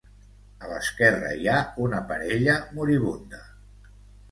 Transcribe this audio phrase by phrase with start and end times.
[0.63, 3.45] A l'esquerra hi ha una parella moribunda.